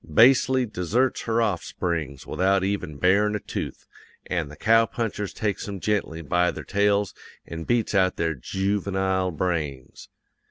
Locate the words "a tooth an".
3.35-4.47